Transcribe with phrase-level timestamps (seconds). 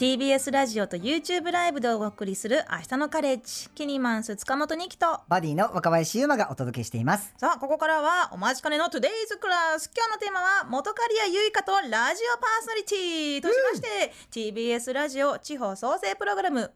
[0.00, 7.34] TBS ラジオと YouTube ライブでお送りする明日のカレッジキニマンス塚本二木とバディの若林優馬がお届けしています。
[7.36, 16.72] さあここからはお待ちかねの Today's Class 今日のテーマは元カリアゆいかとラジオパーソナリティとしまして、TBS ラジオ地方創生プログラム 1J の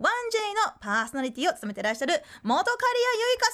[0.78, 2.12] パーソナリティを務めてらっしゃる
[2.42, 3.50] 元カリアゆいか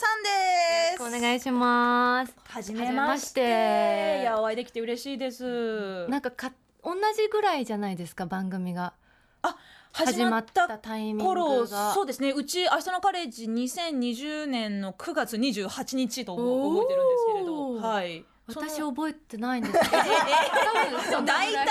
[0.98, 1.16] さんです。
[1.16, 2.34] お願いします。
[2.48, 4.20] はじめまして。
[4.22, 6.08] いやお会いできて嬉しいです。
[6.08, 6.50] なんかか
[6.82, 8.94] 同じぐらいじゃないですか番組が
[9.42, 9.56] あ
[9.92, 11.92] 始まったたタイミング頃が。
[11.94, 12.30] そうですね。
[12.30, 17.74] うち明日のカレッジ2020年の9月28日と覚えてるんですけれど。
[17.74, 21.22] はい私覚えてないんですけど。
[21.22, 21.66] 大体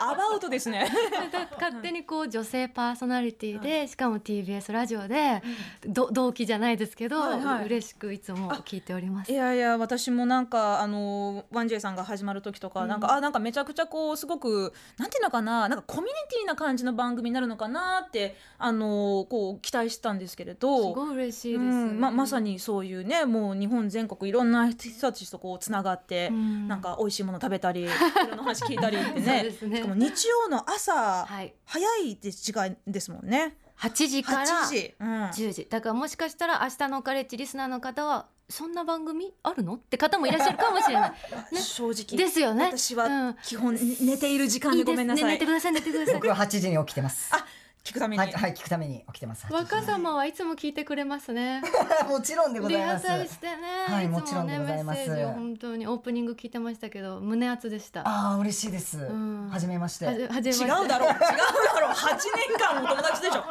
[0.00, 0.88] アバウトですね
[1.32, 5.42] だ勝手にこう女性パーソナリティで、しかも TBS ラジオで、
[5.86, 9.34] ど同期じゃないですけど、はいはい嬉しくいつも聞いておりますい。
[9.34, 21.60] やいや私もなんかあのワンジェイさんが始まる時とか、うんなんかあなんかめちゃくちゃこうすごくなんていうのかななんかコミュニティな感じの番組になるのかなってあのこう期待してたんですけれどすごい嬉しいです。
[21.60, 26.66] うんままさにそういうねもう日本全国いろんな人たちとこうつながって、うん。
[26.66, 29.42] なんか美味しいもの食べたり いろんな話聞いたりってね。
[29.44, 29.50] ね。
[29.52, 31.54] しかも日曜の朝、はい。
[31.64, 33.56] 早いです時間ですもんね。
[33.78, 35.24] 8時から8時、うん。
[35.26, 35.66] 10時。
[35.70, 41.12] だからもしかしたら明日のカレッジリスナーの方はそんな番組あるのって方もいらっしゃるかもしれない。
[41.52, 41.60] ね。
[41.60, 42.66] 正直ですよね。
[42.66, 43.36] 私はうん。
[43.42, 45.22] 基本、寝ている時間でごめんなさい。
[45.22, 45.32] いいね。
[45.34, 46.14] 寝てください寝てください。
[46.14, 47.30] 僕は8時に起きてます。
[47.34, 47.44] あ
[47.84, 49.44] 聞くために、はい、はい、聞くために起きてます。
[49.44, 51.60] 8時若様はいつも聞いてくれますね。
[52.08, 53.06] もちろんでござリハーいます。
[53.06, 55.00] サルしてね、はいい、つもちろんでもねメございます。
[55.00, 58.00] ッセージを本当にオープニング聞いてましたけど胸熱でした。
[58.00, 58.96] ああ、嬉しいです。
[58.96, 59.50] ん。
[59.50, 60.06] はじめまして。
[60.06, 60.86] はじはじめ違まして。
[60.86, 61.08] うだろう。
[61.10, 61.90] 違うだろう。
[61.90, 63.44] 8年間も友達でしょ、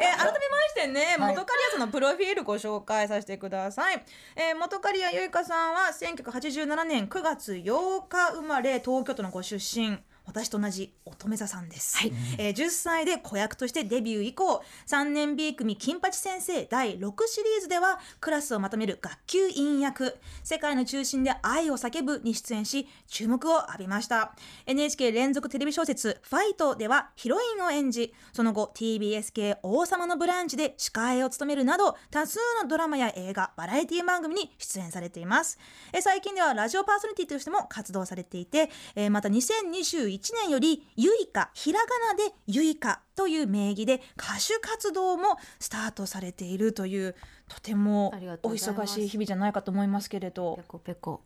[0.00, 1.34] えー改めましてねはい。
[1.34, 4.04] 元カリアさんのプロフィールご紹介させてください、
[4.36, 12.12] えー元カリアゆいかさんは1987年9月8日生まれ東京都のご出身私と同じ乙女座さんです、はい。
[12.38, 20.16] えー10歳で子役としてデビュー以降3年 B 組金八先生第6シリーズではクラスをまとめる学級委員役。
[20.44, 24.34] 世界の中心で愛を叫ぶに出演し注目を浴びました。
[24.66, 35.58] NHK 連続テレビ小説ファイトではヒロインを演じその後 TBS 系王様のブランチで司会を務めるなど多数のドラマや映画バラエティ番組に出演されています。
[35.92, 47.16] えー最近ではラジオパーソナリティとしても活動されていて、えーまた2021年よりゆいかひらがなでゆいかという名義で歌手活動もスタートされているという
[47.48, 48.08] とても
[48.42, 50.56] お忙しい日々じゃないかと思いますけれど。
[50.56, 51.20] ペコペコ。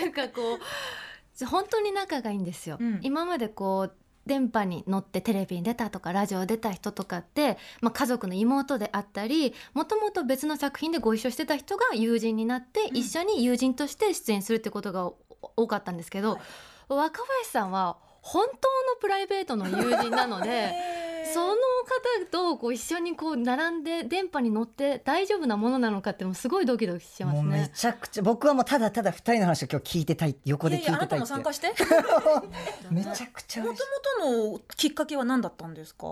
[0.00, 0.58] なんかこう
[1.46, 3.00] 本当に仲がいいんですよ、うん。
[3.02, 3.94] 今までこう
[4.26, 12.96] 電波に乗ってテレビに出たとかラジオ出た人とかって、まあ、家族の妹であったりもともと別の作品でご一緒してた人が友人になって、うん。
[12.96, 15.16] 一緒に友人として出演するってことがお
[15.56, 16.38] 多かったんですけど、
[16.96, 18.56] 若林さんは本当の
[19.00, 20.74] プライベートの友人なので。
[21.32, 27.70] その方とこう一緒にこう並んで電波に乗って大丈夫なものなのかってもうすごいドキドキしますもうめね。
[27.74, 31.72] ちゃくちゃ僕はもうただただ二人の話を今日聞いてたい横で聞いてたいっても参加して？
[32.90, 33.78] めちゃくちゃもとも
[34.50, 36.06] とのきっかけは何だったんですか？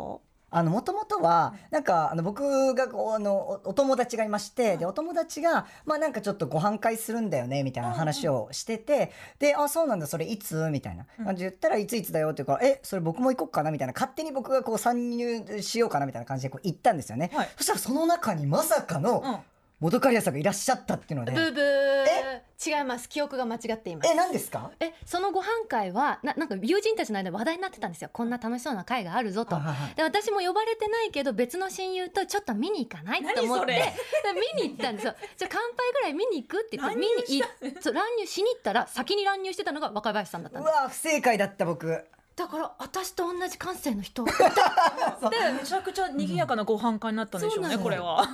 [0.51, 10.69] あの、もともとは、なんか、あの、僕が、こう、あの、おお友達がいまして、で、お友達が、まあ、なんかちょっとご飯会するんだよね、みたいな話をしてて、で、あ、そうなんだ、それいつ？
[10.71, 13.71] みたいな感じで言ったらいついつだよって言うから、え、それ僕も行こっかな？
[13.71, 16.07] みたいな、勝手に僕がこう参入しようかな？
[16.07, 17.31] みたいな感じでこう行ったんですよね。
[17.33, 17.49] はい。
[17.57, 19.03] そしたらその中にまさかうん。
[19.03, 19.45] の、
[19.81, 22.79] 元カリアさんがいらっしゃったっていうので、ブーブー。
[22.79, 23.09] 違います。
[23.09, 24.11] 記憶が間違っています。
[24.13, 24.71] え、何ですか？
[24.79, 28.11] えそのご飯会はななんか友人たちの間で話題になってたんですよ。
[28.13, 29.55] こんな楽しそうな会があるぞと。
[29.55, 29.95] はいはいはい。
[29.95, 33.73] で私も呼ばれてないけど別の親友とちょっと見に行かないと思って。
[33.73, 33.95] 何それ？
[34.59, 35.15] 見に行ったんですよ。
[35.39, 37.43] じゃあ乾杯ぐらい見に行くって言って見にい
[37.81, 40.71] そう乱入しに行ったら先に乱入してたのが若林さんだったんです。
[40.71, 42.05] うわ、不正解だった僕。
[42.41, 48.27] だから私と同じ感性の人 めちゃくちゃ賑やかなご飯会になったんでしょうね、そうなのこれは。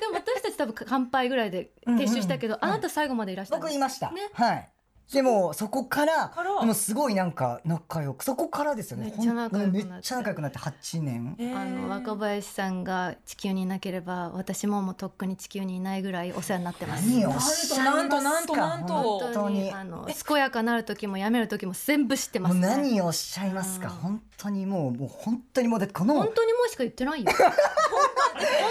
[0.00, 4.10] でも私たち多分乾杯ぐらいで撤収したけど、うんうんあなた最後までいらしたんです僕いました。
[4.10, 4.70] ねはい。
[5.12, 6.60] でも、そこから、から？
[6.60, 9.04] でもすごいなんか仲良く、そこからですよね。
[9.04, 9.82] めっちゃ仲良くなって。
[9.82, 11.36] ほんめっちゃ仲良くなって8年。
[11.56, 17.06] あの若林さんが地球にいなければ私ももうとっくに地球にいないぐらいお世話になってます。
[17.06, 18.94] 何をおっしゃいますかなんとなんとなんと。
[18.94, 19.72] 本当に。
[19.72, 23.88] あの健やかなる時もやめる時も全部知ってまもうす、ね、何をおっしゃいますか？
[23.88, 23.94] うん。
[23.94, 27.30] 本当にもう、もう本当にもうだってこの本、当にもうしか言ってないよ。
[27.30, 27.52] 本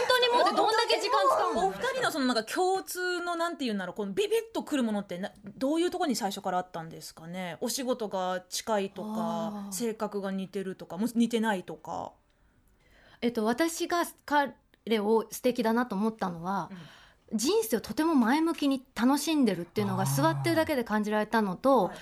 [0.10, 7.58] 当にもうってどんだけ時間使うおの二人のそのなんか共通のなんていうんだろうこのビビッとくるものってなどういうところに最初からあったんですかね？
[7.60, 9.74] お仕事が近いとかあー。
[9.74, 12.12] 性格が似てるとかもし似てないとか。
[13.22, 14.54] えっと私が彼
[15.00, 16.70] を素敵だなと思ったのは、
[17.34, 20.22] 人生をとても前向きに楽しんでるっていうのがあー。
[20.22, 21.98] 座ってるだけで感じられたのと、はい。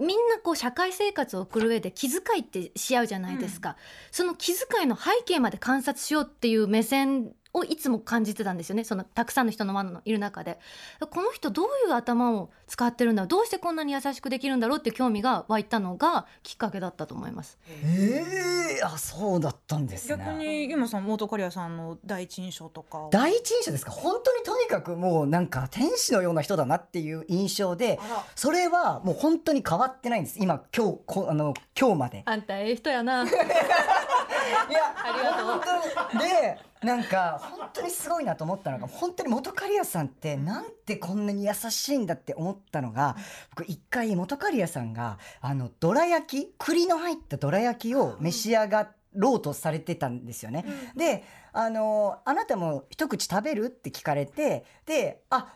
[0.00, 3.76] みんなこう社会生活を送る上で気遣いってし合うじゃないですか、
[4.10, 8.84] その気遣いの背景まで観察しようっていう目線をいつも感じてたんですよね。
[8.84, 10.58] そのたくさんの人の輪のいる中で。
[11.10, 17.58] この人どういう頭を使ってるんだろうどうしてこんなに優しくできるんだろうって興味が湧いたのがきっかけだったと思います。
[17.68, 18.24] え
[18.78, 20.24] えあそうだったんですね。
[20.24, 23.90] 逆にゆまさん元カリアさんの第一印象とか第一印象ですか？
[23.90, 27.98] 本当にとにかくもうなんか天使のような人だなっていう印象で
[28.36, 30.38] それはもう本当に変わってないんです。
[30.40, 32.22] 今今日こあの今日まで。
[32.26, 33.24] あんたええ人やな。
[33.26, 33.38] いや
[35.04, 35.46] ありがとう。
[35.46, 35.60] 本
[36.12, 36.24] 当に。
[36.24, 43.16] でなんか本当にすごいなと思ったのが本当に元カリアさんってなんてこんなに優しいんだって思ったのが
[43.50, 50.64] 僕一回元カリアさんがあのどら焼き栗の入ったどら焼きを召し上がろうとされてたんですよね。
[50.96, 55.52] であの「あなたも一口食べる?」って聞かれてで「あ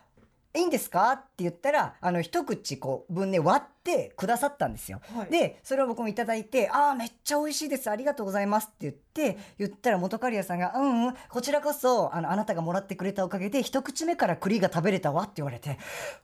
[0.54, 5.00] いいんですか?」って言ったらあの一口こう分ね割ってくださったんですよ。
[5.14, 15.78] はいでそれを僕もいただいて「ああめっちゃ美味しいですありがとうございます」って言って言ったら元カリアさんが「うんうんこちらこそあのあなたがもらってくれたおかげで一口目から栗が食べれたわ」って言われて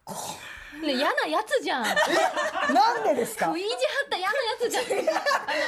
[0.05, 0.15] こ
[0.87, 1.83] ね嫌なやつじゃん。
[1.83, 1.87] う
[2.73, 3.47] なんでですか？
[3.47, 4.85] 食い意地張った嫌なやつじゃん。
[4.85, 4.87] あ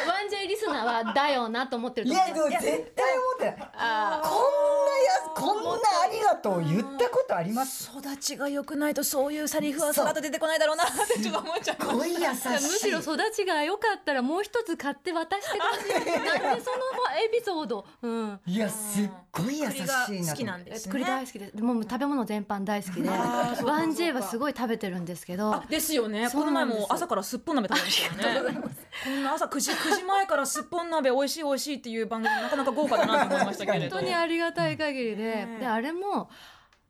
[0.07, 3.71] のワンジェイリスナーはだよなと思ってるいやでも絶対思ってない。
[3.77, 7.91] あこんなやこんなありがとう言ったことあります？
[7.97, 10.85] 育ちが良くないとそういうセリフはさらっと出てこないだろうな。
[10.85, 12.25] ってちょっと思っちゃいますすごい優しい。
[12.25, 16.11] ーむしろ育ちが良かったらもう一つ買って渡してほしい。
[16.23, 16.77] なんでその
[17.25, 20.93] エピソード、うん、いやすっごい優しいなと好きなんですね。
[20.93, 21.63] 栗大好きです。
[21.63, 23.09] もう食べ物全般大好きで。
[23.09, 26.29] ワンジェイはすごい食べてるんですけどあですよね。
[26.31, 28.61] この前も朝からすっぽん鍋食べましたよね。
[29.05, 33.97] こんな朝9時9時前からすっぽん鍋美味しい美味しいっていう番組なかなか豪華だなと思いましたけれど。
[33.97, 36.31] 本当にありがたい限りで、ねであれも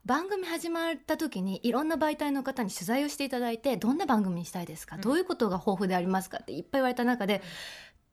[0.04, 5.02] 番組始まった時にいろんな媒体の方に取材をしていただいてどんな番組にしたいですか、うん。
[5.02, 7.42] どういうことが豊富でありますかっていっぱい言われた中で、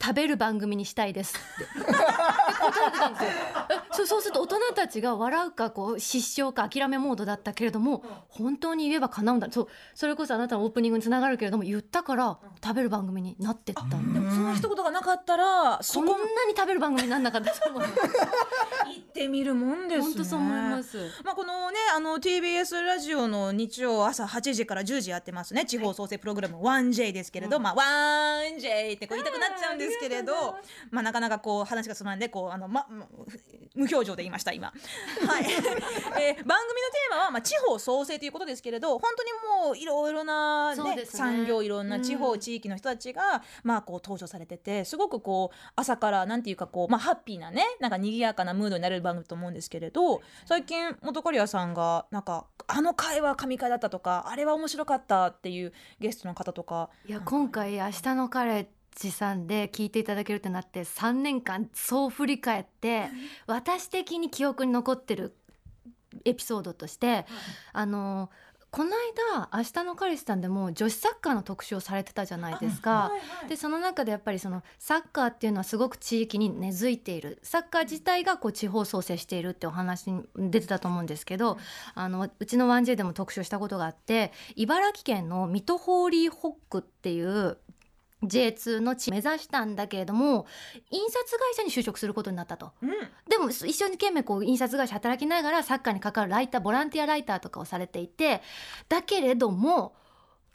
[0.01, 1.83] 食べる番組にしたいですって。
[1.91, 3.29] 答えてたんですよ。
[3.69, 9.51] えそうそうすると大人たちが笑うかこう失笑か諦めモードだったけれども、本当に言えば叶うんだ。
[9.51, 17.51] そうそれこそあなたのオープニングにつながるけれども言ったから食べる番組になってったんででもその一言がなかったらそそんなこに食べる番組になんなかった。
[17.59, 20.03] と思う行ってみるもんですね。
[20.03, 20.97] 本当そう思います。
[21.23, 25.65] まあ、このねあの TBS ラジオの日曜朝8時から10時やってますね。
[25.65, 30.55] 地方創生プログラム 1J ですけれど、まあ 1J ってこう言いたくなっちゃうんですけれど
[30.91, 33.07] まあなかなかこう話が進まんでこうあの、ま、ま
[33.75, 34.67] 無表情で言いました今。
[34.67, 35.45] はい、
[36.21, 39.29] えー番組のテーマは、まあ、地方創生ということですけれど本当に
[39.65, 41.05] もういろいろな、ねね。
[41.05, 58.45] 産業いろんな地方、うん地域の人たちが、まあ、こう登場されててすごくこう朝からなんていうかこう、まあ、ハッピーなねなんか賑やかなムードになれる番組だと思うんですけれど最近元カリアさんがなんかあの回は神回だったとかあれは面白かったっていうゲストの方とかいや今回「明日のカ
[58.89, 63.09] レッジ」さんで聞いていただけるってなって3年間そう振り返って
[63.47, 65.35] 私的に記憶に残ってる
[66.25, 67.25] エピソードとして
[67.71, 68.29] あの
[68.71, 68.91] この
[69.31, 73.11] 間「明日の彼氏さん」でも女子サッカーの特集をされてたじゃないですか。
[73.47, 77.39] でその中でやっぱりそのサッカーっていうのはすごく地域に根付いている。
[77.41, 81.57] サッカー自体がこう地方創生しているってお話に出てたと思うんですけど、
[81.95, 87.57] あのうちの 1J でも特集したことがあって茨城県の水戸ホーリーホックっていう
[88.23, 90.45] J2 の地目指したんだけれども
[90.91, 92.71] 印刷会社に就職することになったと。
[92.81, 92.89] うん
[93.29, 98.41] でも一生懸命こう印刷会社働きながらサッカーに関わるライターボランティアライターとかをされていて
[98.89, 99.93] だけれども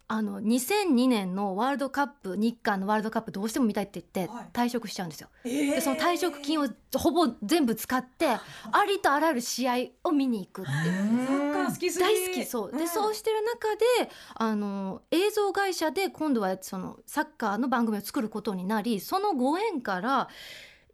[0.06, 4.46] あの2002年のワールドカップ日韓のワールドカップどうしても見たいって言ってはい。
[4.52, 5.28] 退職しちゃうんですよ。
[5.44, 5.74] えー。
[5.76, 8.40] でその退職金をほぼ全部使って あ
[8.86, 11.64] りとあらゆる試合を見に行くっていう。
[12.00, 12.72] 大好きそう。
[12.72, 12.88] で、ん。
[12.88, 20.28] そうしてる中であの映像会社で今度はそのサッカーの番組を作ることになりそのご縁から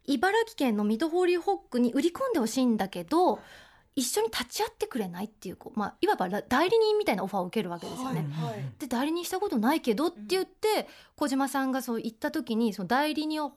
[0.04, 3.40] 茨城県の水戸ホーリーホックに売り込んでほしいんだけど
[3.96, 8.26] 一緒に立ち会ってくれないっていうこう、まあ、いわばら代理人みたいなオファーを受けるわけですよね。
[8.32, 8.64] はいはい。
[8.78, 13.52] で代理人したことないけどって言って、小島さんがそう言った時にその代理人を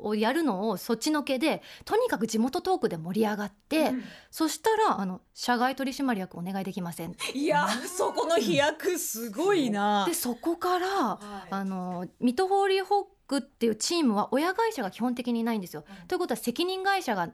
[0.00, 4.04] をやるのをそっちのけでとにかく地元トークで盛り上がって、うん。
[4.30, 7.16] そしたらあの社外取締役お願いできません。
[7.34, 10.04] いやそこの飛躍すごいな。
[10.06, 11.48] でそこからはい。
[11.50, 15.84] あの水戸ホーリーホックっていうチームは親会社が基本的にないんですよ。
[16.06, 17.28] ということは責任会社が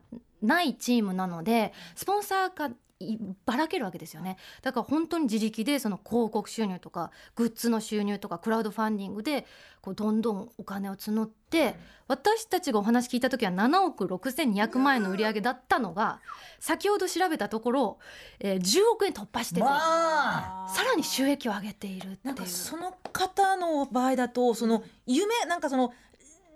[0.45, 2.71] ないチームなのでスポンサーが
[3.01, 9.47] いばらけるわけですよねだから本当に自力でその広告収入とかグッズの収入とかクラウドファンディングで
[9.81, 11.75] こうどんどんお金を募って
[12.07, 16.21] 私たちがお話聞いた時は7億6200万円の売り上げだったのが
[16.61, 17.99] 先ほど調べたところ、
[18.41, 22.49] えー10億円突破してて、まあさらに収益を上げているってなんかいう。
[22.49, 25.93] その方の場合だとその夢なんかその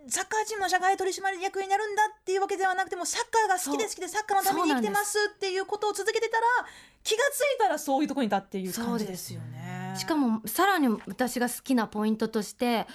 [0.09, 6.47] サッカーチームの社会取締役になるんだっていうわけではなくてもサッカーが好きで好きでサッカーのために生きてますっていうことを続けてたら
[7.03, 9.95] 気がついたらそういうとこにいたっていう感じですよね。
[9.97, 12.87] しかもさらに私が好きなポイントとして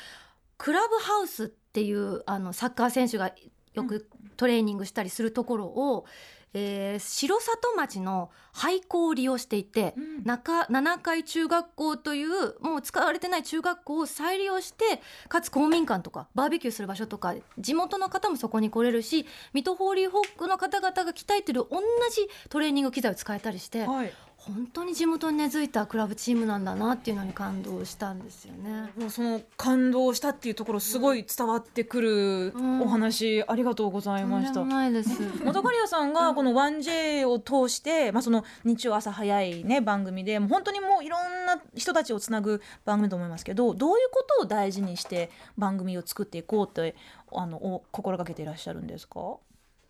[0.57, 3.33] クラブハウスっていうあのサッカー選手が
[3.73, 6.05] よくトレーニングしたりするところを、
[6.53, 10.23] えー城里町の廃校を利用していて、うん。
[10.23, 21.81] 中七階中学校というもう使われてない中学校を再利用してかつ公民館とかバーベキューする場所とか地元の方もそこに来れるし水戸ホーリーホックの方々が鍛えてる同
[22.11, 24.13] じトレーニング機材を使えたりしてはい、
[24.45, 28.91] 本当に地元に根付いたクラブチームなんだなっていうのに感動したんですよね。
[28.97, 34.55] もうその感動したっていうところすごい伝わってくるうんお話ありがとうございました。
[34.55, 35.09] とんないです。
[35.45, 46.95] 元カリアさんがこの 1J を通して、まあ、その日曜朝早いね番組でもう本当にもういろんな人たちをつなぐ番組だと思いますけどどういうことを大事にして番組を作っていこうって
[47.31, 49.37] あのお心がけていらっしゃるんですか、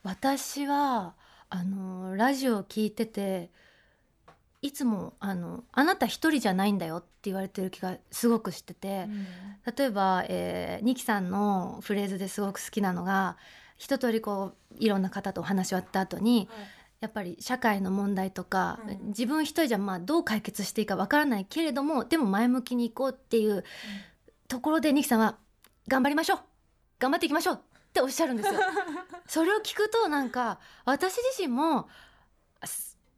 [0.03, 1.15] 私は
[1.49, 3.49] あのラジオを聞いてて
[4.63, 9.07] いつもあの「あなた一人じゃないんだよ」って言われてる気がすごくしてて、
[9.77, 13.37] 例えば、えー、ニキさんのフレーズですごく好きなのが
[13.77, 16.49] 一通りこういろんな方とお話し終わった後に、
[17.01, 23.65] やっぱり社会の問題とか、うん自分一人じゃまあどう解決していいかわからないけれどもでも前向きにいこうっていう
[24.47, 25.37] ところでニキさんは
[25.89, 26.39] 「頑張りましょう
[26.99, 27.59] 頑張っていきましょう」っ
[27.91, 28.59] ておっしゃるんですよ。
[29.27, 31.89] それを聞くとなんか私自身も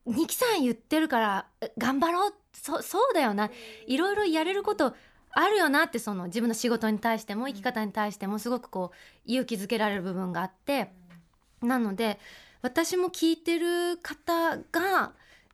[0.06, 1.46] すニキさん言ってるから
[1.78, 2.34] 頑張ろう。
[2.54, 3.50] そそうだよな。
[3.86, 4.96] いろいろやれること
[5.32, 8.96] あるよなってその自分の仕事に対しても生き方に対してもすごくこう
[9.26, 10.92] 勇気づけられる部分があって。
[11.62, 12.20] なので
[12.62, 15.14] 私も聞いてる方が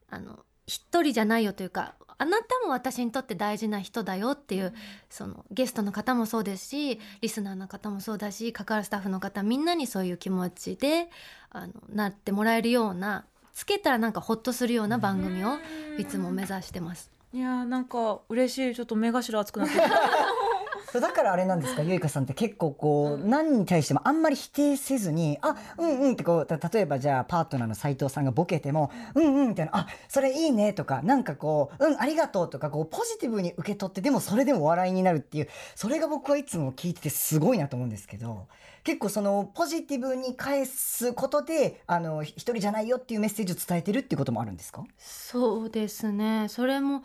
[0.09, 4.73] あの一人じゃないよというかあなたも私にとって大事な人だよっていう
[5.09, 11.09] そのゲストの方もそうですしリスナーの方もそうだし関わるスタッフの方みんなにそういう気持ちで
[11.49, 15.57] あのなってもらえるようなつけたらなんかホッとするような番組を
[15.97, 17.11] いつも目指してます。
[17.33, 18.75] いやーなんか嬉しい。
[18.75, 19.89] ちょっと目頭熱くなってきた
[20.99, 21.83] だからあれなんですか？
[21.83, 38.47] ゆいかさんって結構こう何に対してもあんまり否定せずにあうんうんってこうた例えばじゃあパートナーの斉藤さんがボケてもうんうんみたいなあそれいいねとかなんかこううんありがとうとかこうポジティブに受け取ってでもそれでも笑いになるっていうそれが僕はいつも聞いててすごいなと思うんですけど
[38.83, 44.83] 結構そのポジティブに返すことであの一人じゃないよっていうメッセージを伝えてるっていうこともあるんですか？
[44.97, 46.47] そうですね。
[46.49, 47.03] それも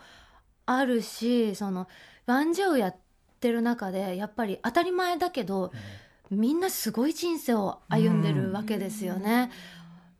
[0.65, 1.87] あるしその
[2.25, 3.06] ワンジやって
[3.51, 5.71] る中でやっぱり当たり前だけど、
[6.29, 9.51] みんなすごい人生を歩んでるわけですよね。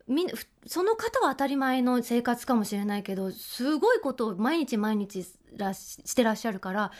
[0.08, 0.26] み
[0.66, 5.26] その方は当たり前の生活かもしれないけどすごいことを毎日毎日
[5.58, 6.92] らししてらっしゃるから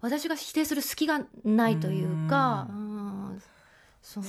[0.00, 2.93] 私が否定する隙がないというか、うん、
[4.04, 4.24] そう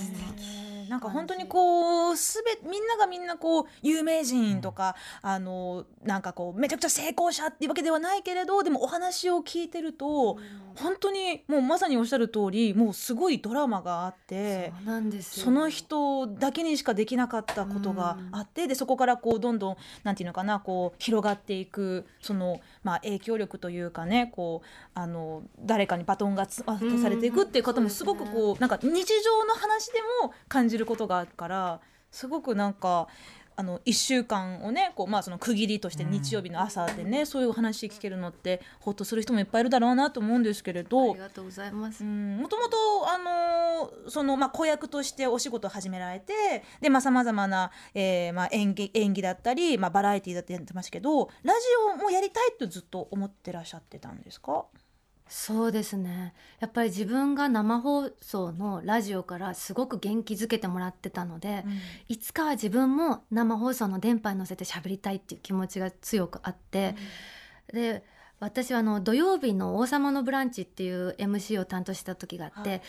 [0.90, 10.38] なんか本当にこうすべみんながみんなこう有名人とか、あのなんかこうめちゃくちゃ成功者っていうわけではないけれどでもお話を聞いてると、
[10.76, 14.72] 本当にもうまさにおっしゃる通りもうすごいドラマがあって。
[14.78, 15.46] そうなんですよ。
[15.46, 33.10] その人だけにしかできなかったことがあって、でそこからこうどんどんなんていうのかなこう広がっていくその、まあ、影響力というかねこうあの誰かにバトンがつ渡されていくっていう方もすごくこうなんか日常の話でも感じることがあるからすごくなんか。
[33.58, 42.04] あの1週間をねこう、まあ、その区切りとして日曜日の朝でね、そういうお話聞けるのってほっとする人もいっぱいいるだろうなと思うんですけれあどりがとうございます。
[42.04, 42.78] もともと
[43.10, 51.60] あのーそのまあ子役としてお仕事を始められてでまあさまざまな、えーまあ演技演技だったりまあバラエティーだってやってましたけどラジ
[51.94, 54.66] オもやりたいとずっと思ってらっしゃってたんですか？
[55.28, 56.34] そうですね。
[56.60, 61.66] やっぱり自分が生放送のラジオからすごく元気づけてもらってたので、
[62.08, 66.96] いつかは自分も生放送の電波に乗せて喋りたいっていう気持ちが強くあって、
[67.74, 68.04] で
[68.46, 72.82] 私はあの土曜日の「王様のブランチ」っていう MC を担当した時があって、はい。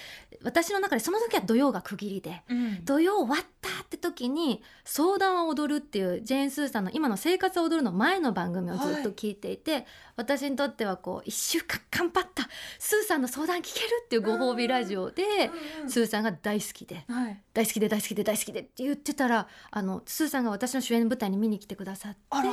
[0.44, 2.42] 私の中でその時は土曜が区切りで。
[2.84, 9.86] 土曜終わったって時に「相談は踊る」っていうジェーン・スーさんの今の「生活は踊る」の前の番組をずっと聞いていて、
[10.16, 12.48] 私にとってはこう1週間頑張った
[12.78, 15.50] スーさんの相談聞けるっていうご褒美ラジオで、
[15.88, 22.52] スーさんが大好きではい、大好きで大好きで大好きでって言ってたらあのスーさんが私の主演舞台に見に来てくださってあら。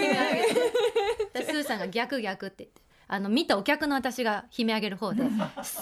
[0.00, 5.22] 鳴上げてでスーさんが逆逆って言ってあの見たお客の私が悲鳴上げる方で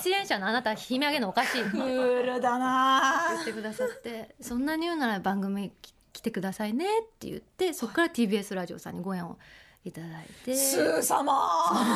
[0.02, 1.62] 出演者のあなた悲鳴上げるのおかしい。
[1.62, 9.38] ってクールだな言ってくださってそんなに言うなら番組き来てくださいねって言ってそこから TBS ラジオさんにご縁を
[9.84, 10.10] いただい
[10.44, 10.54] て。
[10.54, 11.32] スそうー様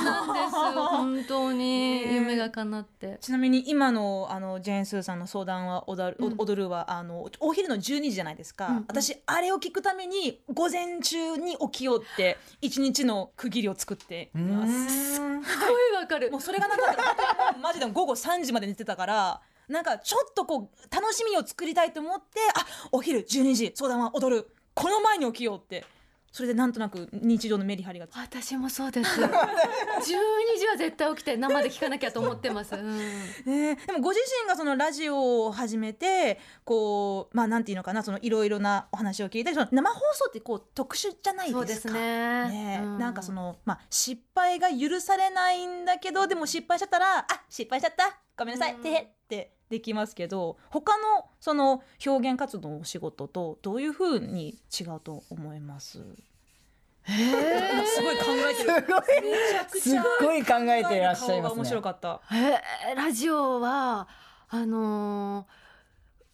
[0.05, 0.55] なんです。
[0.55, 3.19] 本当に夢が叶って。
[3.21, 6.35] ちなみに今のあのジェーン・スーさんの相談は踊る,、うん。
[6.38, 8.76] 踊るはあのお昼の12時じゃないですか、うん。
[8.78, 15.14] うん私あれを聞くために午前中に起きようって一日の区切りを作っています。
[15.14, 15.38] すごい
[15.95, 16.31] わかる。
[16.33, 17.02] もうそれがなかった
[17.52, 24.49] らマジで午後3時まで寝てたからなんかちょっとこう楽しみを作りたいと思ってあお昼12時相談は踊る。
[24.75, 25.87] この前に起きようって
[26.37, 29.09] それでなんとなく日常のメリハリがつ私もそうです。
[29.25, 32.99] 12時は絶対起きて生で聞かなきゃと思ってます、うん。
[33.47, 41.59] ね、でもご自身がそのラジオを始めてこうまあなんていうのかなそのいろいろなお話を聞いたりその生放送ってこう特殊じゃないですか。
[41.59, 42.00] そうですね。
[42.50, 42.99] ねうん。
[42.99, 48.21] なんかその、まあ、失敗が許されないんだけどでも失敗しちゃったら「あ失敗しちゃった。
[48.37, 48.83] ごめんなさい」うん。
[48.83, 55.99] てへってできますけど他のその表現活動のお仕事とどういうふうに違うと思います？
[57.08, 59.80] 今すごい考えてる。
[59.80, 60.44] すっごい。
[60.44, 62.20] 考えていらっしゃいますね面白かった。
[62.32, 64.08] えーラジオは
[64.49, 65.46] あの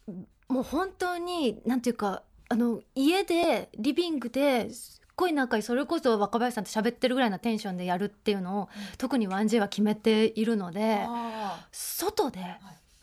[0.09, 0.13] ー
[0.49, 12.39] もう本当になんていうかあの家でリビングですっごい仲いいそれこそ若林さんと喋ってるぐらいなテンションでやるっていうのを、特に 1J は決めているのであ外で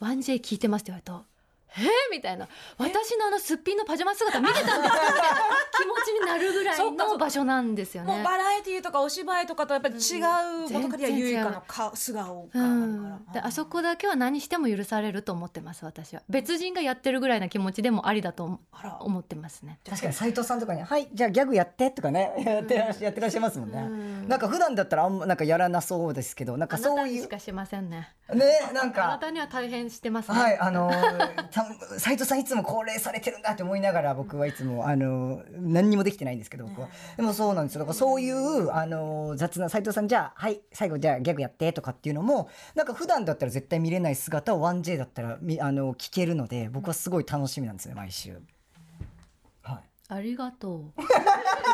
[0.01, 1.25] 1J 聞いてますって言われると
[1.77, 1.81] 「え？
[1.83, 2.49] ーみたいな。
[2.79, 5.39] 私のあのすっぴんのパジャマ姿見てたんですかみたいな
[5.79, 8.25] 気持ちになるぐらいの場所なんですよもうね。
[8.25, 16.23] バラエティーとかお芝居とかとやっぱり違ううん元カリア優香の顔素顔がうあるん、から、であそこだけは何しても許されると思ってます私は。
[16.29, 18.99] 別人がやってるぐらいな気持ちでもありだと思あら。
[19.01, 19.79] 思ってますね。
[19.89, 24.29] 確かに斉藤さんとかに「はいじゃあギャグやって」とかねやってらっしやってらっしゃいますもんね、うん。
[24.29, 28.13] なんか普段だったらあんまなんかやらなそうですけどなんかそういうにしかしませんね。
[28.35, 30.39] ねなんあなかたには大変してますね。
[30.39, 36.89] はいあのー た斉藤さんいつも高齢されてるんだって思いながら僕はいつもあのー何にもできてないんですけど僕は。
[37.17, 37.81] でもそうなんですよ。
[37.81, 48.41] だからそういうあのー雑な斉藤さんじゃあはい最後じゃあギャグやってとかっていうのもなんか普段だったら絶対見れない姿を 1J だったらみあの聞けるので僕はすごい楽しみなんですね毎週。
[50.11, 51.03] はいありがとう。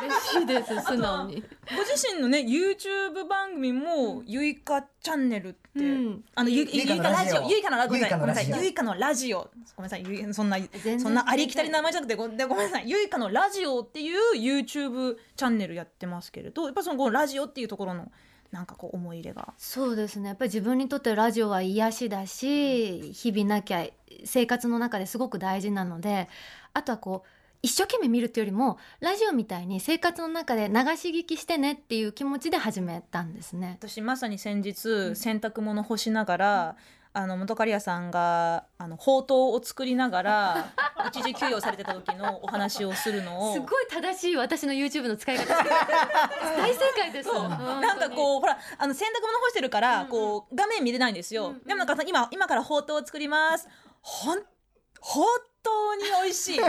[0.04, 1.42] 嬉しいです素直に。
[1.74, 6.24] ご自身のね YouTube 番組も「ゆいかチャンネル」って、うん。
[6.34, 7.50] あのゆゆいかゆいかのラジオ。
[7.50, 8.48] ゆいかのラごめんなさい。
[8.50, 9.38] ゆいかのラジオ。
[9.38, 10.04] ごめんなさい。
[10.06, 10.28] ゆいかのラジオ。
[10.28, 10.34] ごめんなさい。
[10.34, 12.88] そんな然そんなありきたりな名前じゃなくてごでごめんなさい。
[12.88, 18.12] ゆいかのラジオっていう YouTube チャンネルやってますけれどやっぱそのこのラジオっていうところの
[18.52, 19.54] なんかこう思い入れが。
[19.56, 20.28] そうですね。
[20.28, 23.86] やっぱり自分にとってラジオは癒しだし日々なきゃ
[24.24, 26.28] 生活の中ですごく大事なので
[26.74, 27.28] あとはこう
[27.62, 33.78] 一生懸命見るっていうよりもラジオみたいに生活の中で流し聞きしてねっていう気持ちで始めたんですね。
[33.78, 36.76] 私まさに先日洗濯物干しながら、
[37.12, 40.72] あの元カリアさんがあのほうとうを作りながら
[41.08, 43.54] 一時休養されてた時のお話をするのを。
[43.54, 45.46] すごい正しい私の YouTube の使い方。
[46.58, 47.32] 大正解です。
[47.32, 51.64] なんかこうほらあの洗濯物干してるから、こう画面見れないんですよ、うんうん。
[51.64, 53.66] でもなんかさ今今からほうとうを作ります。
[54.02, 54.42] ほん
[55.00, 55.26] 本
[55.66, 56.64] 当に美味しいど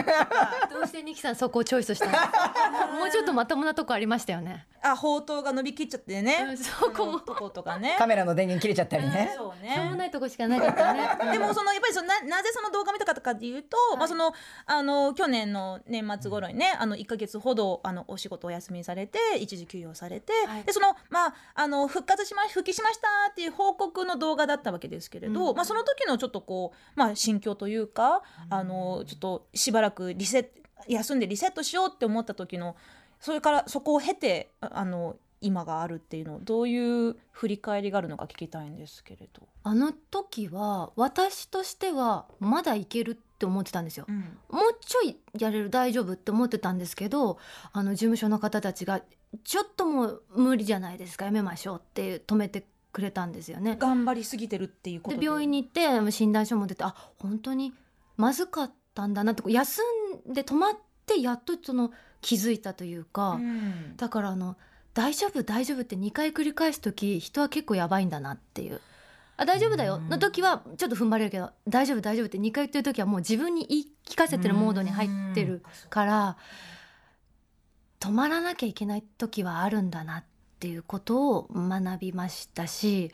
[0.84, 2.94] うしてニキさんそこをチョイスしたの？
[3.00, 4.66] もうちょっとまともなとこありましたよね。
[4.82, 7.12] あほうとうが伸びきっちゃってね、うんそこも。
[7.12, 7.96] あのとことかね。
[7.98, 9.34] カメラの電源切れちゃったりね。
[9.36, 11.08] そうしょうもねないとこしかなかったね。
[11.32, 14.34] でもそのやっぱりそのななぜその動画見たかとかっていうと、まあその
[14.66, 20.64] あの去年の年末頃にねあの1か月ほどあのお仕事お休みされて一時休養されて、はい。
[20.64, 25.56] でそのまああの復活しま復帰しましたっていう報告の動画だったわけですけれど、うん。
[25.56, 32.76] まあその時のちょっとこうまあ心境というか、あのちょっとしばらくリセット休んでリセットしようって思った時の
[33.20, 39.48] それからそこを経てああの今があるっていうのどういう振り返りがあるのか聞きたいんですけれど。
[39.64, 44.06] あの時は私としてはまだいけるって思ってたんですよ。
[44.08, 44.16] うん
[44.50, 47.38] もうちょいやれる大丈夫って思ってたんですけど
[47.74, 49.02] あの事務所の方たちが
[49.44, 53.76] ちょっともう無理じゃないですかやめましょうって止めてくれたんですよね。
[53.78, 57.74] 頑張りすぎてるっていうことで病院に行って診断書も出てあ本当に
[58.16, 59.82] まずかったんだなって休
[60.30, 60.74] んで止まっ
[61.06, 63.96] てやっとその気づいたというか、うん。
[63.98, 64.58] だからあの
[64.94, 68.82] 大丈夫大丈夫って2回繰り返す時人は結構やばいんだなっていう。
[69.38, 70.00] あ大丈夫だよ。
[70.00, 76.38] の時はちょっと踏ん張れるけど大丈夫大丈夫って2回言ってる時はもう自分に言い聞かせてるモードに入ってるから
[78.00, 80.24] 止まらなきゃいけない時はあるんだなっ
[80.60, 83.12] ていうことを学びましたし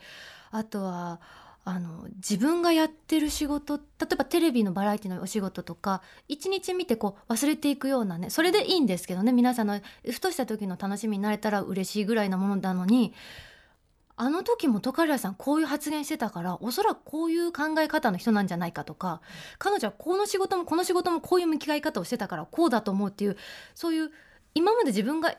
[0.50, 1.20] あとは
[1.66, 13.14] あの自分がやってる仕事例えばテレビのバラエティのお仕事とか一日見てこう忘れていくようなねそれでいいんですけどね皆さんのふとした時の楽しみになれたら嬉しいぐらいなものなのに
[14.16, 19.22] あの時もトカレアさんこういう発言してたからおそらくこういう考え方の人なんじゃないかとか
[19.58, 23.36] 彼女はこの仕事もこの仕事もこういう向き合い方をしてたからこうだと思うっていう
[23.74, 24.10] そういう
[24.54, 25.30] 今まで自分が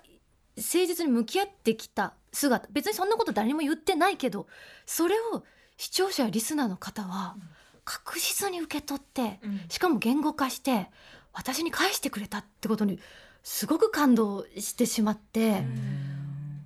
[0.58, 4.48] 誠実に向き合ってきた姿別にそんなこと誰にも言ってないけど
[4.86, 5.44] それを
[5.78, 7.36] 視聴者やリスナーの方は
[7.84, 10.90] 確実に受け取ってしかも言語化して
[11.34, 13.00] 私に返してくれたってことに
[13.44, 15.64] すごく感動してしまって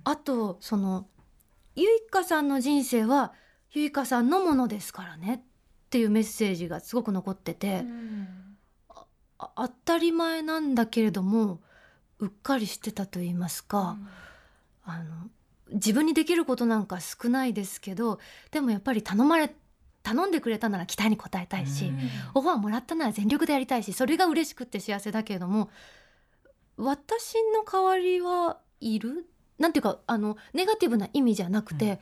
[0.04, 1.06] あとその
[1.76, 3.32] ゆいかさんの人生は
[3.72, 5.42] ゆいかさんのものですからね
[5.86, 7.84] っていうメッセージがすごく残ってて、
[9.38, 11.60] あ当たり前なんだけれども
[12.18, 13.96] うっかりしてたと言いますか、
[14.84, 15.28] あの
[15.72, 18.18] 自分にできることなんか少ないですけど
[18.50, 19.54] でもやっぱり頼まれ
[20.02, 21.92] 頼んでくれたなら期待に応えたいし、
[22.34, 25.68] オファーもらったなら全力でやりたいしそれが嬉しくって幸せだけれども
[26.76, 29.26] 私の代わりはいる？
[29.58, 32.00] なんていうかあのネガティブな意味じゃなくて、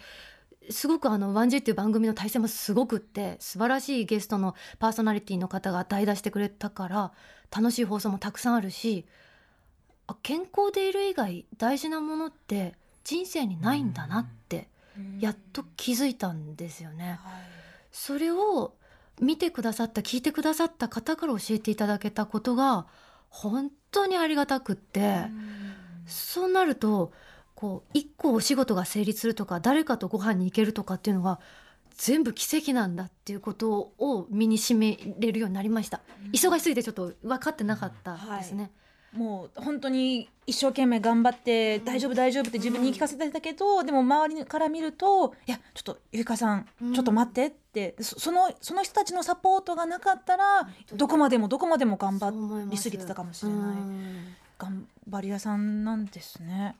[0.71, 7.13] すごくあの「ワンジっていう番組の体制もすごくって素晴らしいゲストのパーソナリティの方が代打してくれたから
[7.51, 9.07] 楽しい放送もたくさんあるし
[10.07, 12.77] あ健康でいる以外大事なものって
[13.09, 14.69] 人生にないんだなって
[15.19, 17.19] やっと気づいたんですよね。
[17.91, 18.75] それを
[19.19, 22.87] 見てくださった聞いてくださった方から教えていただけたことが
[23.31, 25.23] 本当にありがたくって、
[26.07, 27.13] そうなると
[27.55, 31.41] こう一個お仕事が成立するとか誰かとご飯に行けるとかっていうのが
[31.97, 36.03] 全部奇跡なんだっていうことを身にしめれるようになりました、
[36.35, 38.71] 忙しすぎてちょっと分かってなかったですね、
[39.13, 46.95] もう本当に一生懸命頑張って大丈夫大丈夫って自分に言い聞かせてたけど、でも周りから見るといやちょっとゆいかさんうん。
[46.95, 53.59] ちょっと待ってって、そそのその人たちのサポートがなかったらどこまでもどこまでも頑張りすぎてたかもしれない。
[53.59, 56.75] うん頑張り屋さんなんですね。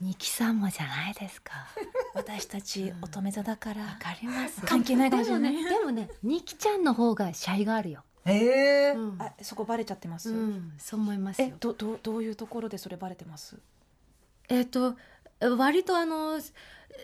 [0.00, 1.52] 二木さんもじゃないですか。
[2.14, 3.82] 私たち乙女座だから。
[3.82, 4.60] わかります。
[4.62, 5.52] 関係ないかもしれない。
[5.52, 5.78] でもね。
[5.78, 9.16] でもね二木ちゃんの方がシャイがあるよ、へえ、うん。
[9.22, 11.48] あそこバレちゃってます、うんそう思いますよ。
[11.48, 13.56] えどどどういうところでそれバレてます？
[14.48, 14.96] えっ、と
[15.40, 16.40] 割とあの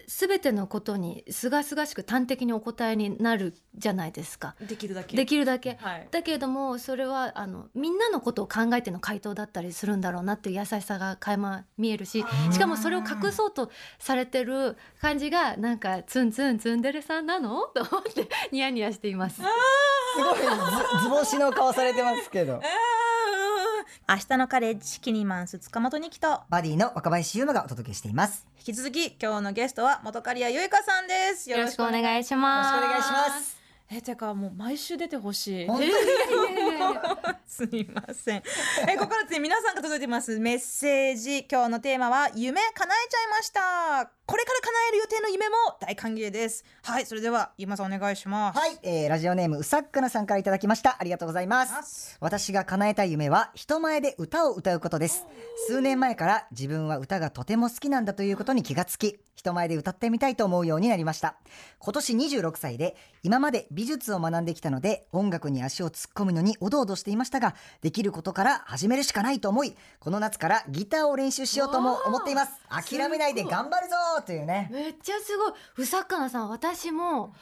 [0.06, 4.54] 全てのことにすがすがしく端的にお答えになるじゃないですか。
[4.58, 5.14] できるだけ。
[5.14, 5.76] できるだけ。
[5.82, 6.08] はい。
[6.10, 17.64] だけれどもそれはあのみんなのことを考えての回答だったりするんだろうなっていう優しさが垣間見えるししかもそれを隠そうとされてる感じがなんかツンツンツンデレさんなの？
[17.66, 19.36] と思ってニヤニヤしています。
[19.36, 19.42] す
[20.16, 20.44] ごいず
[21.04, 22.62] 図星の顔されてますけど
[24.08, 28.46] 明日のカレッジキニマンス塚本にきとバディの若林優馬がお届けしています。
[28.58, 31.50] 引き続き今日のゲストは元カリアゆいかさんです。
[31.50, 32.74] よろしくお願いします。
[32.74, 33.61] よろしくお願いします
[33.92, 35.66] えてかもう毎週出てほしい。
[35.66, 35.92] 本当に？
[37.46, 38.42] すみません。
[38.88, 40.38] えここからですね皆さんが届いてます。
[40.38, 41.46] メッセージ。
[41.50, 44.10] 今日のテーマは夢叶えちゃいました。
[44.24, 46.64] これから叶える予定の夢も大歓迎です。
[46.82, 48.58] はいそれではゆまさんお願いします。
[48.58, 50.96] はい、えー、ラジオネームうさっかなさんからいただきました。
[50.98, 52.16] ありがとうございます。
[52.20, 55.26] 私が叶えたい夢は人前で歌を歌うことです。
[55.66, 61.36] 数年前から自分は歌がとても好きなんだということに気がつき人前で歌ってみたいと思うようになりました
[61.78, 75.52] 今年26歳で今まで美術を学んできたので音楽に足を突っ込むのにおどおどしていましたができることから始めるしかないと思いこの夏からギターを練習しようとも思っています諦めないで頑張るぞというねめっちゃすごい。
[75.78, 77.34] うさっかなさん、私も。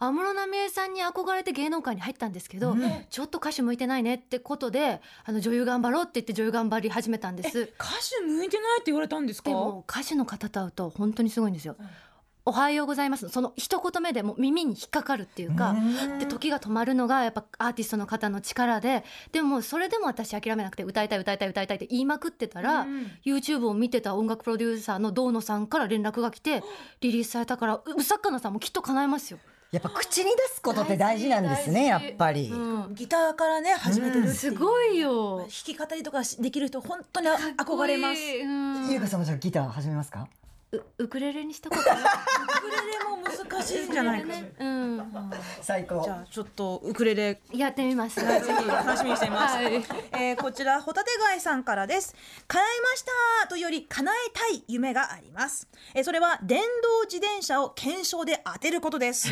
[0.00, 2.80] 安室奈美恵さんに憧れて芸能界に入ったんですけど、うん。
[3.10, 7.60] ちょっと歌手向いてないねってことであの女優頑張ろうって言って女優頑張り始めたんです。
[7.60, 7.86] 歌
[8.20, 9.50] 手向いてないって言われたんですか？
[9.50, 11.76] でも歌手の方と会うと本当にすごいんですよ、
[12.44, 13.28] おはようございます。
[13.28, 15.74] その一言目でもう耳に引っかかるっていうか、
[16.18, 26.62] で時が止まるのがやっぱアーティストの方の力ででもそれでも私諦めなくて歌いたい歌いたい歌いたいって言いまくってたら、うん YouTube を見てた音楽プロデューサーの堂野さんから連絡が来て
[27.00, 29.38] リリースされたからううさっかなさんもきっと叶えますよ。
[29.70, 32.94] やっぱ口に出すことって大事なんですねやっぱり、うん。
[32.94, 34.34] ギターからね始めてるっていう。
[34.34, 35.40] すごいよ。
[35.40, 38.20] 弾き語りとかできる人本当に憧れます。
[38.20, 38.90] うん。
[38.90, 40.20] ゆうかさんもじゃあギター始めますか？
[40.20, 40.37] う
[40.98, 43.16] ウクレレにしたことないウクレレも
[43.56, 44.88] 難しいんじゃないかねうん
[45.62, 48.20] 最高じゃあちょっとウクレレやってみます。
[48.22, 49.54] はいぜひ楽しみにしています。
[49.56, 52.14] はいえーこちらホタテ貝さんからです。
[52.46, 53.04] 叶えまし
[53.42, 55.66] たというより叶えたい夢があります。
[55.94, 59.28] えーそれは電動自転車を検証で当てることです。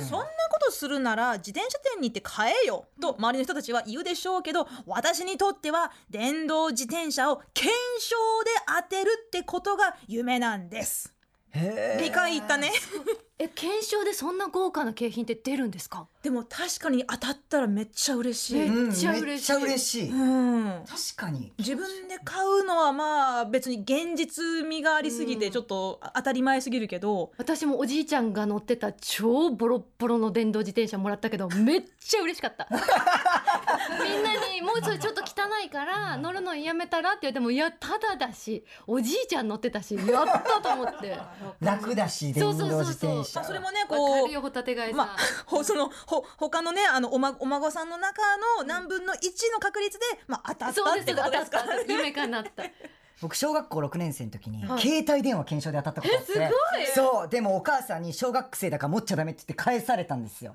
[0.00, 8.50] そんなことするなら自転車店に行って買えよと周りの人たちは言うでしょうけど、私にとっては電動自転車を検証で
[8.82, 11.14] 当てるってことが夢なんです。
[12.00, 12.70] 理解いったね。
[13.42, 16.06] え検検証でそんな豪華な景品って出るんですか？
[16.22, 19.26] でも確かに当たったらめっちゃ嬉しい、めっちゃ嬉しい。
[19.26, 21.52] めっちゃ嬉しい、うん、確かに。
[21.56, 32.68] 自分で買うのはまあ別に現実味がありすぎてちょっと当たり前すぎるけど、私もおじいちゃんが乗ってた超ボロッボロの電動自転車もらったけど めっちゃ嬉しかった。
[34.04, 41.18] みんなにもうそれちょっと汚いから乗るのやめたらって言われてもいやただだしおじいちゃん乗ってたしやったと思って。
[41.60, 44.94] 楽だし電動自転そう車まあ、それもねわこうかるよホタテ貝さ。
[44.94, 45.16] ん、まあ、
[45.46, 48.22] ほ そのほ他のねあのお,、ま、お孫さんの中
[48.58, 49.16] の何分の1
[49.52, 51.58] の確率で、まあ、当たったってことですか？
[51.58, 51.92] ら当たった。
[51.92, 52.62] 夢かなった。
[53.20, 54.80] 僕小学校6年生の時にはい。
[54.80, 56.86] 携帯電話検証で当たったことあって、えすごい。
[56.86, 60.54] そうでもお母さんに小学生だから持っちゃダメって言って返されたんですよ。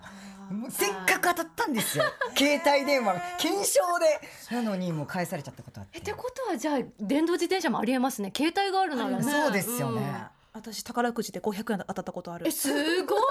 [0.69, 2.03] せっかく当たったんですよ。
[2.35, 4.55] 携帯電話検証で。
[4.55, 5.97] なのにもう返されちゃったことあって。
[5.99, 8.31] えってことはじゃあ電動自転車もありえますね。
[8.35, 9.23] 携帯があるならね。
[9.23, 12.47] そうですよね、うん私宝くじで500円当たったことある。
[12.47, 12.69] えす
[13.03, 13.21] ごい。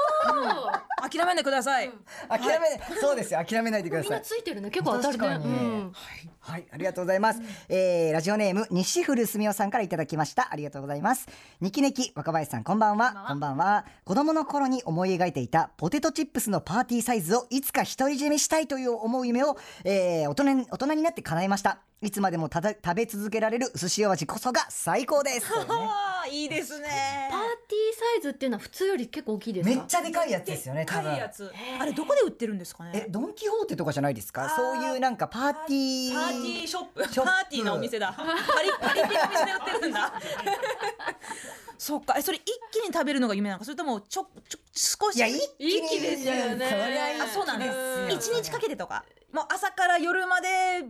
[1.10, 1.90] 諦めないでください、
[2.28, 3.42] 諦めない、そうですよ。
[3.42, 4.70] 諦めないでくだみんさないついてるね。
[4.70, 5.28] 結構当たるね。
[5.28, 5.92] 確かにうん。
[6.38, 7.40] はい、ありがとうございます。
[7.70, 10.48] えー、ラジオネーム西古すみおさんからいただきました。
[10.50, 11.26] ありがとうございます。
[11.62, 13.24] ニキネキ若林さんこんばんは。
[13.28, 13.87] こんばんは。
[14.04, 21.78] 子供の頃に思い描いていたポテトチップスのパーティーサイズをいつか独り占めしたいという思う夢を、えー、大人に大人になって叶えました。
[22.02, 25.46] いつまでもただ食べ続けられる寿司塩味こそが最高です。
[25.68, 29.74] あ あいいですねパーティーサイズっていうのは普通より結構大きいですか？
[29.76, 30.85] めっちゃでかいやつですよね。
[30.87, 31.18] 多分高い。
[31.18, 34.50] やつあれどこで売ってるんですかえねドンキホーテとかじゃないですか？
[34.54, 36.14] そういうなんかパーティー。
[36.14, 38.22] パーティーショップショップパーティーのお店だパ
[38.62, 40.12] リパリピのお店で売ってるんだ
[41.85, 42.14] そっか。
[42.16, 43.66] えそれ一気に食べるのが夢なのか？
[43.66, 45.16] それともちょちょ少し？
[45.16, 46.66] いや一気ですよね。
[46.70, 47.70] そりゃいいあそうなんです。
[47.70, 49.05] よ一日かけてとか？
[49.35, 50.49] もう朝から夜まで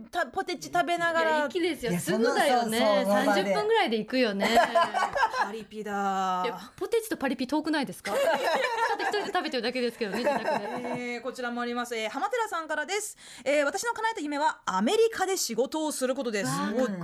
[0.09, 1.99] たポテチ食べながいやら一気ですよ。
[1.99, 2.77] すぐだよね。
[2.79, 4.47] そのそうそう30分ぐらいで行くよね
[5.47, 6.71] パリピだ。
[6.75, 8.11] ポテチとパリピ遠くないですか？
[8.17, 10.49] ただ一人で食べてるだけですけどね自宅で。
[11.15, 16.51] えーこちらもあります、えー、浜寺さんからです、えー私の叶えた夢はアメリカで仕事をすることです。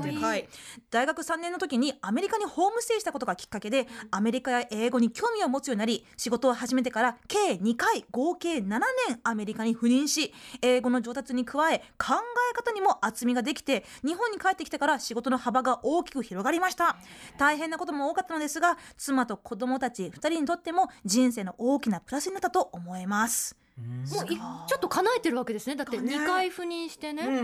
[0.04, 0.47] でかい
[0.89, 8.67] 大学3年の時にアメリカにホームステイしたことがきっかけでアメリカや英語に興味を持つようになり仕事を始めてから計2回合計7
[9.08, 12.15] 年アメリカに赴任し英語の上達に加え考
[12.51, 16.97] え方にも厚みができて日本に帰ってきてから仕事の幅が大きく広がりました。
[17.38, 23.55] 大変なことも多かったのですが妻と子供たち2人にとっても人生の大きなプラスになったと思います。
[23.77, 25.75] もういちょっと叶えてるわけですね。
[25.75, 27.35] だって叶え2回赴任してね、うん。
[27.35, 27.39] う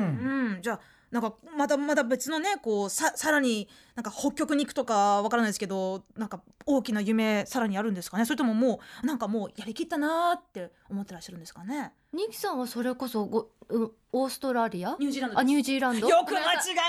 [0.58, 8.26] ん、じゃあなんかまたまた別のねこうささらになんか北極に行くとかわからないですけどなんか大きな夢さらにあるんですかね？
[8.26, 11.93] それとももうなんかもうやりきったなーって思ってらっしゃるんですかね？
[12.13, 14.97] ニキさんはそれこそごうオーストラリア？
[15.00, 16.10] ニュージーランドあニュージーランド。
[16.10, 16.43] よく間違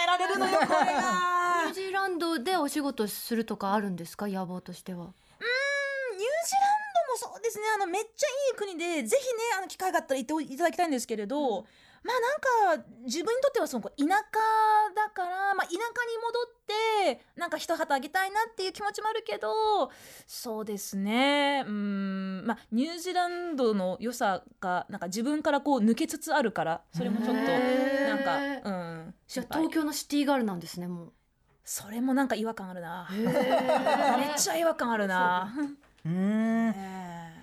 [0.04, 0.68] えられるのよこれ
[1.58, 4.28] ニュがージーランドでお仕事するとかあるんですか？
[4.28, 4.98] 野望としては。
[4.98, 6.24] ニュージーラン
[7.20, 7.64] ドもそうですね。
[7.74, 11.62] あのめっちゃいい国でぜひねあの機会があったら行っていただきたいんですけれど、
[12.02, 14.06] まあなんか自分にとってはその田舎
[14.94, 15.80] だから、まあ、田舎に
[16.22, 19.90] 戻ってなんか一旗あげたいなっていう気持ちもあるけど
[20.26, 21.64] そうですね。
[21.66, 28.70] うんまあニュージーランドの良さがなんか自分からこう抜けつつあるからそれもちょっとなんかう
[29.06, 29.62] んじゃあ心配。
[29.62, 31.12] 東京のシティガールなんですねも
[31.70, 33.06] それもなんか違和感あるな。
[33.10, 33.28] うめっ
[34.38, 35.52] ちゃ違和感あるな。
[36.06, 36.74] うーんえ。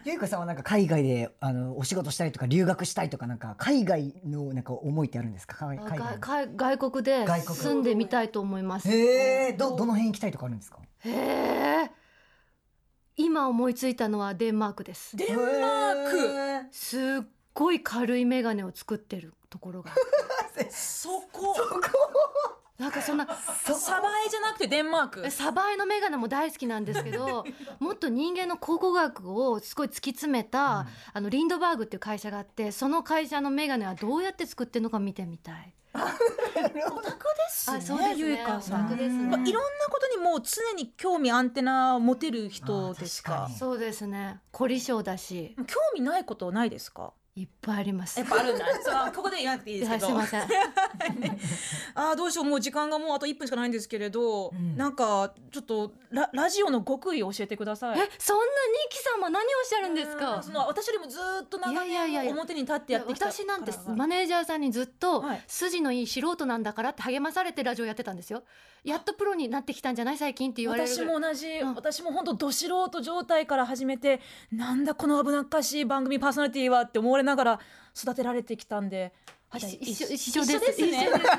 [0.04, 5.68] えゆいこさんはなんか海外であのお仕事したいとか留学したいとかなんか海外のなんか思いってあるんですか？
[5.68, 8.90] 海海外外国で住んでみたいと思います。
[8.90, 10.80] へえどどの辺行きたいとかあるんですか？
[11.02, 11.12] へ
[11.86, 11.92] え
[13.18, 15.16] 今思いついたのはデンマークです。
[15.16, 16.12] デンマーク。
[16.72, 19.92] クすっごい軽いメガネを作ってるところが
[20.72, 21.56] そこ
[22.78, 25.32] なんかそんな サバエじゃなくてデンマーク？
[25.32, 27.46] サバエのメガネも大好きなんですけど
[27.80, 35.74] もっと人間の考古学をすごい突き詰めた、あのリンドバーグっていう会社があってその会社のメガネはどうやって作ってるのか見てみたい。
[35.96, 38.44] オタクですねあそうですね。
[38.62, 38.98] さん。
[38.98, 39.24] ですね。
[39.30, 43.50] まあいろんなことにもう常に興味アンテナ持てる人ですか？
[43.58, 44.42] そうですね。
[44.52, 45.56] 凝り性だし。
[45.68, 47.14] 興味ないことないですか？
[47.38, 48.18] いっぱいあります。
[48.18, 48.66] やっぱあるんだ。
[48.82, 50.42] そうここで言わなくていいですはい、けどすみません。
[51.96, 52.46] あーどうしよう。
[52.46, 54.78] もう時間がもうあと1分しかないんですけれど、ん。
[54.78, 58.00] なんかちょっとララジオの極意を教えてください。
[58.00, 58.50] え、そんなニ
[58.90, 60.42] キさんは何をおっしゃるんですか？
[60.42, 60.50] そ。
[60.52, 63.30] の私よりもずーっと長いやいやいやい年や表に立ってやってきた。
[63.30, 65.44] 私なんてマネージャーさんにずっとはい。
[65.46, 68.44] 筋のいい素人なんだからって励まされてラジオやってたんですよ。
[68.86, 70.88] やっとプロになってきたんじゃない最近って言われる。
[70.90, 71.74] 私も同じ、うん。
[71.74, 74.22] 私も本当ど素人状態から始めて
[74.54, 77.60] なんだこの危なっかしい番組パーソナリティはって思われながら
[77.96, 79.14] 育てられてきたんで
[79.52, 80.56] あじゃあ一緒一一緒です。
[80.56, 81.06] 一緒ですね。
[81.06, 81.30] よかった。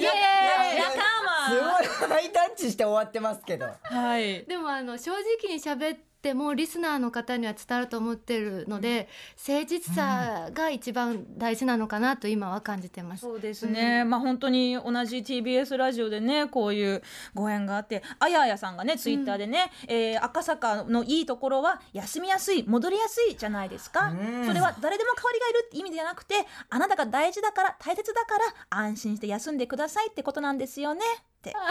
[0.00, 0.78] イエーイ。
[0.78, 1.80] や仲間。
[1.80, 2.10] すごい。
[2.10, 3.66] ハイタッチして終わってますけど。
[3.82, 4.44] はい。
[4.44, 9.08] でもあの正直に喋ってもリスナーの方には伝わると思ってるので、
[9.46, 13.20] 誠実さが一番大事なのかなと今は感じてます。
[13.20, 17.02] そうですね、まあ本当に同じ TBS ラジオでねこういう
[17.34, 26.34] ご縁があってあやあやさんがねツイッターでね、えー赤坂のいいところは休みやすい戻りやすいじゃないですか、うんそれは誰でも代わりがいるって意味ではなくて
[26.68, 31.02] あなたが大事だから大切だから安心して休んでくださいってことなんですよね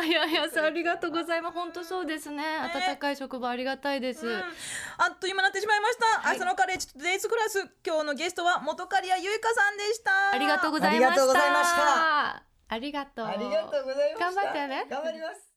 [0.03, 1.55] いやいやさんありがとうございます。
[1.55, 2.43] 本当そうですね。
[2.73, 4.27] 温かい職場ありがたいです、
[4.97, 7.59] あっという間になってしまいました、朝のカレッジとデイズクラス。
[7.85, 10.31] 今日のゲストは元カリアゆいかさんでした。
[10.33, 11.07] ありがとうございました。
[11.07, 12.43] ありがとうございました。
[12.67, 13.25] ありがとう。
[13.27, 14.25] ありがとうございました。
[14.25, 14.85] 頑張ってね。
[14.89, 15.54] 頑張ります